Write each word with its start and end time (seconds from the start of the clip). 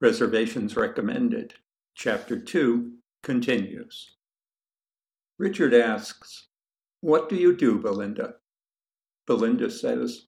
Reservations 0.00 0.76
recommended. 0.76 1.54
Chapter 1.94 2.38
2 2.38 2.92
continues. 3.22 4.16
Richard 5.38 5.72
asks, 5.72 6.48
What 7.00 7.30
do 7.30 7.36
you 7.36 7.56
do, 7.56 7.78
Belinda? 7.78 8.34
Belinda 9.26 9.70
says, 9.70 10.26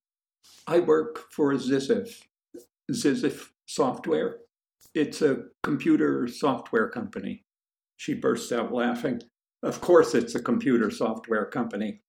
I 0.66 0.80
work 0.80 1.30
for 1.30 1.52
Zizyph. 1.52 2.22
Zizyph 2.90 3.50
Software. 3.66 4.38
It's 4.94 5.20
a 5.20 5.44
computer 5.62 6.26
software 6.26 6.88
company. 6.88 7.44
She 7.98 8.14
bursts 8.14 8.50
out 8.52 8.72
laughing. 8.72 9.20
Of 9.62 9.82
course, 9.82 10.14
it's 10.14 10.34
a 10.34 10.42
computer 10.42 10.90
software 10.90 11.44
company. 11.44 12.00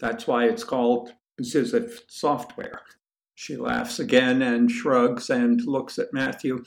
That's 0.00 0.26
why 0.26 0.46
it's 0.46 0.64
called 0.64 1.12
Zizyph 1.40 2.00
Software. 2.08 2.82
She 3.36 3.56
laughs 3.56 4.00
again 4.00 4.42
and 4.42 4.68
shrugs 4.70 5.30
and 5.30 5.60
looks 5.64 5.98
at 5.98 6.12
Matthew, 6.12 6.64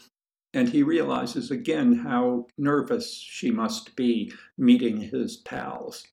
and 0.58 0.70
he 0.70 0.82
realizes 0.82 1.52
again 1.52 1.94
how 2.00 2.48
nervous 2.58 3.14
she 3.14 3.52
must 3.52 3.96
be 3.96 4.34
meeting 4.58 4.98
his 4.98 5.38
pals. 5.38 6.08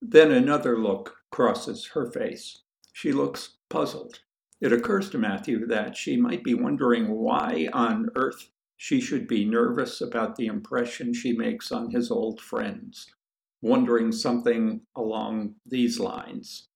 Then 0.00 0.32
another 0.32 0.78
look 0.78 1.14
crosses 1.30 1.88
her 1.92 2.10
face. 2.10 2.62
She 2.94 3.12
looks 3.12 3.58
puzzled. 3.68 4.20
It 4.62 4.72
occurs 4.72 5.10
to 5.10 5.18
Matthew 5.18 5.66
that 5.66 5.94
she 5.94 6.16
might 6.16 6.42
be 6.42 6.54
wondering 6.54 7.10
why 7.10 7.68
on 7.74 8.08
earth 8.16 8.48
she 8.78 8.98
should 8.98 9.28
be 9.28 9.44
nervous 9.44 10.00
about 10.00 10.36
the 10.36 10.46
impression 10.46 11.12
she 11.12 11.34
makes 11.34 11.70
on 11.70 11.90
his 11.90 12.10
old 12.10 12.40
friends, 12.40 13.08
wondering 13.60 14.10
something 14.10 14.80
along 14.96 15.56
these 15.66 16.00
lines. 16.00 16.68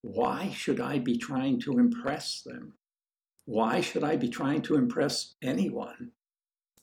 Why 0.00 0.52
should 0.56 0.80
I 0.80 1.00
be 1.00 1.18
trying 1.18 1.60
to 1.60 1.78
impress 1.78 2.40
them? 2.40 2.72
Why 3.44 3.82
should 3.82 4.02
I 4.02 4.16
be 4.16 4.30
trying 4.30 4.62
to 4.62 4.76
impress 4.76 5.34
anyone? 5.42 6.12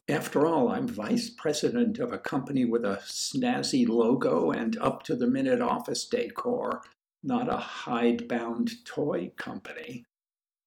After 0.09 0.45
all, 0.45 0.67
I'm 0.67 0.87
vice 0.87 1.29
president 1.29 1.97
of 1.97 2.11
a 2.11 2.17
company 2.17 2.65
with 2.65 2.83
a 2.83 2.99
snazzy 3.05 3.87
logo 3.87 4.51
and 4.51 4.77
up 4.79 5.03
to 5.03 5.15
the 5.15 5.27
minute 5.27 5.61
office 5.61 6.05
decor, 6.05 6.81
not 7.23 7.47
a 7.47 7.55
hidebound 7.55 8.83
toy 8.83 9.31
company. 9.37 10.03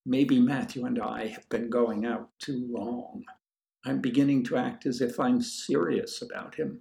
Maybe 0.07 0.41
Matthew 0.41 0.87
and 0.87 0.99
I 0.99 1.27
have 1.27 1.47
been 1.51 1.69
going 1.69 2.07
out 2.07 2.31
too 2.39 2.67
long. 2.71 3.25
I'm 3.85 4.01
beginning 4.01 4.43
to 4.45 4.57
act 4.57 4.87
as 4.87 5.03
if 5.03 5.21
I'm 5.21 5.43
serious 5.43 6.23
about 6.23 6.55
him. 6.55 6.81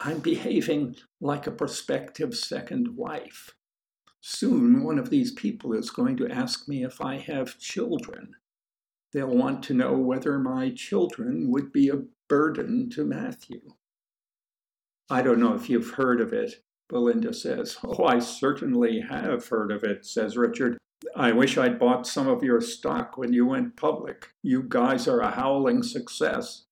I'm 0.00 0.18
behaving 0.18 0.96
like 1.20 1.46
a 1.46 1.52
prospective 1.52 2.34
second 2.34 2.96
wife. 2.96 3.54
Soon, 4.20 4.82
one 4.82 4.98
of 4.98 5.10
these 5.10 5.30
people 5.30 5.72
is 5.72 5.90
going 5.90 6.16
to 6.16 6.28
ask 6.28 6.66
me 6.66 6.82
if 6.82 7.00
I 7.00 7.18
have 7.18 7.58
children. 7.58 8.34
They'll 9.16 9.34
want 9.34 9.62
to 9.62 9.72
know 9.72 9.96
whether 9.96 10.38
my 10.38 10.72
children 10.76 11.50
would 11.50 11.72
be 11.72 11.88
a 11.88 12.02
burden 12.28 12.90
to 12.90 13.02
Matthew. 13.02 13.62
I 15.08 15.22
don't 15.22 15.40
know 15.40 15.54
if 15.54 15.70
you've 15.70 15.92
heard 15.92 16.20
of 16.20 16.34
it, 16.34 16.56
Belinda 16.90 17.32
says. 17.32 17.78
Oh, 17.82 18.04
I 18.04 18.18
certainly 18.18 19.00
have 19.00 19.48
heard 19.48 19.72
of 19.72 19.84
it, 19.84 20.04
says 20.04 20.36
Richard. 20.36 20.76
I 21.14 21.32
wish 21.32 21.56
I'd 21.56 21.78
bought 21.78 22.06
some 22.06 22.28
of 22.28 22.42
your 22.42 22.60
stock 22.60 23.16
when 23.16 23.32
you 23.32 23.46
went 23.46 23.78
public. 23.78 24.28
You 24.42 24.64
guys 24.68 25.08
are 25.08 25.20
a 25.20 25.30
howling 25.30 25.82
success. 25.82 26.66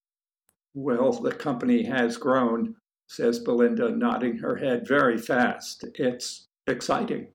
Well, 0.74 1.12
the 1.12 1.32
company 1.32 1.84
has 1.84 2.18
grown, 2.18 2.76
says 3.08 3.38
Belinda, 3.38 3.88
nodding 3.88 4.36
her 4.40 4.56
head 4.56 4.86
very 4.86 5.16
fast. 5.16 5.82
It's 5.94 6.46
exciting. 6.66 7.28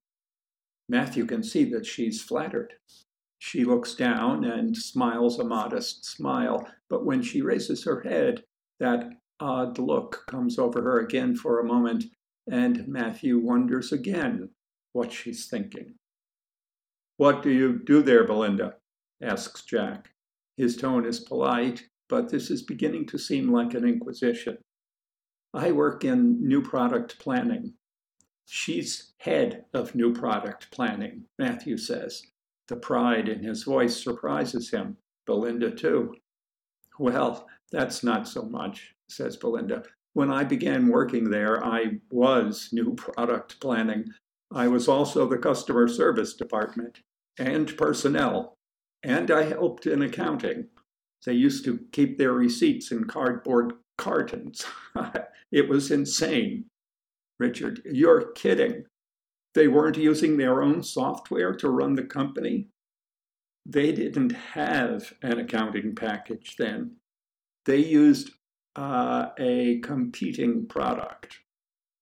Matthew 0.87 1.25
can 1.25 1.41
see 1.41 1.63
that 1.71 1.87
she's 1.87 2.21
flattered. 2.21 2.75
She 3.39 3.65
looks 3.65 3.95
down 3.95 4.43
and 4.43 4.75
smiles 4.75 5.39
a 5.39 5.43
modest 5.43 6.05
smile, 6.05 6.67
but 6.89 7.05
when 7.05 7.21
she 7.21 7.41
raises 7.41 7.83
her 7.85 8.01
head, 8.01 8.43
that 8.79 9.09
odd 9.39 9.79
look 9.79 10.25
comes 10.27 10.59
over 10.59 10.81
her 10.81 10.99
again 10.99 11.35
for 11.35 11.59
a 11.59 11.65
moment, 11.65 12.05
and 12.51 12.87
Matthew 12.87 13.39
wonders 13.39 13.91
again 13.91 14.49
what 14.93 15.11
she's 15.11 15.47
thinking. 15.47 15.95
What 17.17 17.41
do 17.41 17.49
you 17.49 17.79
do 17.83 18.01
there, 18.01 18.25
Belinda? 18.25 18.75
asks 19.21 19.63
Jack. 19.65 20.09
His 20.57 20.77
tone 20.77 21.05
is 21.05 21.19
polite, 21.19 21.83
but 22.07 22.29
this 22.29 22.51
is 22.51 22.61
beginning 22.61 23.07
to 23.07 23.17
seem 23.17 23.51
like 23.51 23.73
an 23.73 23.87
inquisition. 23.87 24.57
I 25.53 25.71
work 25.71 26.03
in 26.03 26.47
new 26.47 26.61
product 26.61 27.19
planning, 27.19 27.73
She's 28.51 29.13
head 29.17 29.65
of 29.75 29.93
new 29.93 30.11
product 30.11 30.71
planning, 30.71 31.25
Matthew 31.37 31.77
says. 31.77 32.23
The 32.69 32.75
pride 32.75 33.27
in 33.27 33.43
his 33.43 33.63
voice 33.63 34.01
surprises 34.01 34.69
him. 34.69 34.97
Belinda, 35.25 35.71
too. 35.71 36.15
Well, 36.99 37.47
that's 37.71 38.03
not 38.03 38.27
so 38.27 38.43
much, 38.43 38.93
says 39.09 39.37
Belinda. 39.37 39.83
When 40.13 40.31
I 40.31 40.43
began 40.43 40.87
working 40.87 41.29
there, 41.29 41.63
I 41.65 41.99
was 42.11 42.69
new 42.71 42.93
product 42.93 43.59
planning. 43.59 44.05
I 44.51 44.67
was 44.67 44.87
also 44.87 45.27
the 45.27 45.37
customer 45.37 45.87
service 45.87 46.35
department 46.35 46.99
and 47.39 47.75
personnel, 47.75 48.57
and 49.03 49.31
I 49.31 49.43
helped 49.43 49.87
in 49.87 50.03
accounting. 50.03 50.67
They 51.25 51.33
used 51.33 51.65
to 51.65 51.79
keep 51.91 52.17
their 52.17 52.33
receipts 52.33 52.91
in 52.91 53.05
cardboard 53.05 53.73
cartons. 53.97 54.65
it 55.51 55.67
was 55.67 55.91
insane. 55.91 56.65
Richard, 57.39 57.81
you're 57.85 58.31
kidding. 58.33 58.85
They 59.55 59.67
weren't 59.67 59.97
using 59.97 60.37
their 60.37 60.61
own 60.61 60.83
software 60.83 61.53
to 61.55 61.69
run 61.69 61.95
the 61.95 62.03
company. 62.03 62.67
They 63.65 63.91
didn't 63.91 64.31
have 64.31 65.13
an 65.21 65.39
accounting 65.39 65.95
package 65.95 66.55
then. 66.57 66.95
They 67.65 67.77
used 67.77 68.31
uh, 68.75 69.29
a 69.37 69.79
competing 69.79 70.65
product. 70.67 71.39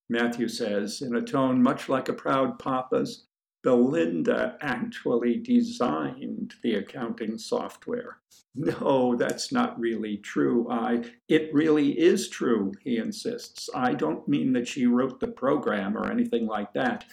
Matthew 0.08 0.48
says, 0.48 1.02
in 1.02 1.16
a 1.16 1.22
tone 1.22 1.62
much 1.62 1.88
like 1.88 2.08
a 2.08 2.14
proud 2.14 2.58
papa's, 2.58 3.26
Belinda 3.64 4.56
actually 4.60 5.38
designed 5.38 6.54
the 6.62 6.76
accounting 6.76 7.36
software. 7.36 8.18
No, 8.54 9.14
that's 9.16 9.52
not 9.52 9.78
really 9.78 10.18
true. 10.18 10.68
I 10.70 11.04
it 11.28 11.52
really 11.52 11.98
is 11.98 12.28
true, 12.28 12.72
he 12.82 12.96
insists. 12.96 13.68
I 13.74 13.94
don't 13.94 14.26
mean 14.26 14.52
that 14.54 14.66
she 14.66 14.86
wrote 14.86 15.20
the 15.20 15.28
program 15.28 15.96
or 15.96 16.10
anything 16.10 16.46
like 16.46 16.72
that, 16.72 17.04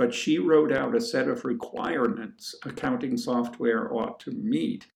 but 0.00 0.14
she 0.14 0.38
wrote 0.38 0.72
out 0.72 0.96
a 0.96 1.00
set 1.00 1.28
of 1.28 1.44
requirements 1.44 2.54
accounting 2.64 3.18
software 3.18 3.92
ought 3.92 4.18
to 4.18 4.30
meet. 4.30 4.86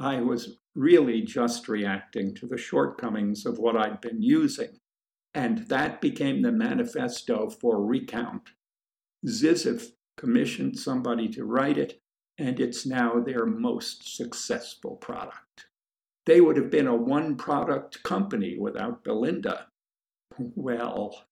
I 0.00 0.20
was 0.20 0.58
really 0.74 1.22
just 1.22 1.68
reacting 1.68 2.34
to 2.34 2.46
the 2.48 2.58
shortcomings 2.58 3.46
of 3.46 3.60
what 3.60 3.76
I'd 3.76 4.00
been 4.00 4.20
using. 4.20 4.80
And 5.32 5.68
that 5.68 6.00
became 6.00 6.42
the 6.42 6.50
manifesto 6.50 7.48
for 7.48 7.86
Recount. 7.86 8.50
Zizyph 9.24 9.92
commissioned 10.16 10.76
somebody 10.76 11.28
to 11.28 11.44
write 11.44 11.78
it, 11.78 12.00
and 12.36 12.58
it's 12.58 12.84
now 12.84 13.20
their 13.20 13.46
most 13.46 14.16
successful 14.16 14.96
product. 14.96 15.68
They 16.26 16.40
would 16.40 16.56
have 16.56 16.68
been 16.68 16.88
a 16.88 16.96
one 16.96 17.36
product 17.36 18.02
company 18.02 18.58
without 18.58 19.04
Belinda. 19.04 19.68
Well, 20.36 21.27